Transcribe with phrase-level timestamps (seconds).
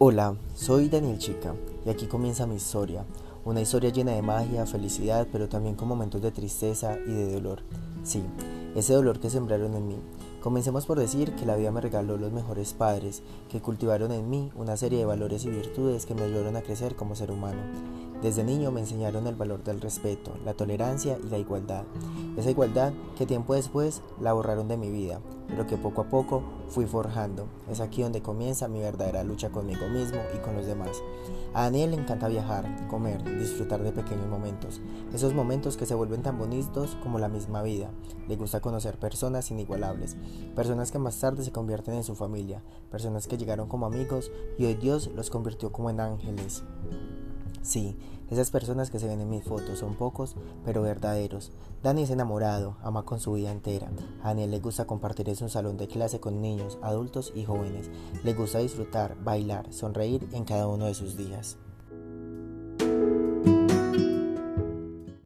[0.00, 3.04] Hola, soy Daniel Chica y aquí comienza mi historia,
[3.44, 7.62] una historia llena de magia, felicidad, pero también con momentos de tristeza y de dolor.
[8.04, 8.22] Sí,
[8.76, 9.96] ese dolor que sembraron en mí.
[10.40, 14.52] Comencemos por decir que la vida me regaló los mejores padres, que cultivaron en mí
[14.54, 17.58] una serie de valores y virtudes que me ayudaron a crecer como ser humano.
[18.22, 21.84] Desde niño me enseñaron el valor del respeto, la tolerancia y la igualdad.
[22.36, 26.42] Esa igualdad que tiempo después la borraron de mi vida, pero que poco a poco
[26.68, 27.46] fui forjando.
[27.70, 31.00] Es aquí donde comienza mi verdadera lucha conmigo mismo y con los demás.
[31.54, 34.80] A Daniel le encanta viajar, comer, disfrutar de pequeños momentos,
[35.14, 37.90] esos momentos que se vuelven tan bonitos como la misma vida.
[38.26, 40.16] Le gusta conocer personas inigualables,
[40.56, 44.64] personas que más tarde se convierten en su familia, personas que llegaron como amigos y
[44.64, 46.64] hoy Dios los convirtió como en ángeles.
[47.62, 47.96] Sí,
[48.30, 51.52] esas personas que se ven en mis fotos son pocos, pero verdaderos.
[51.82, 53.90] Dani es enamorado, ama con su vida entera.
[54.22, 57.90] A Daniel le gusta compartir en su salón de clase con niños, adultos y jóvenes.
[58.24, 61.56] Le gusta disfrutar, bailar, sonreír en cada uno de sus días.